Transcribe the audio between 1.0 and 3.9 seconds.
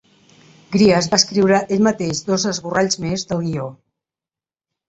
va escriure ell mateix dos esborralls més del guió.